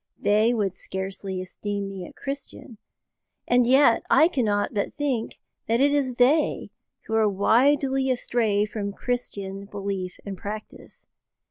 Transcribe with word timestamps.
They 0.17 0.51
would 0.51 0.73
scarcely 0.73 1.43
esteem 1.43 1.87
me 1.87 2.07
a 2.07 2.11
Christian; 2.13 2.79
and 3.47 3.67
yet 3.67 4.01
I 4.09 4.29
cannot 4.29 4.73
but 4.73 4.95
think 4.95 5.39
that 5.67 5.79
it 5.79 5.93
is 5.93 6.15
they 6.15 6.71
who 7.05 7.13
are 7.13 7.29
widely 7.29 8.09
astray 8.09 8.65
from 8.65 8.93
Christian 8.93 9.65
belief 9.65 10.15
and 10.25 10.35
practice. 10.35 11.05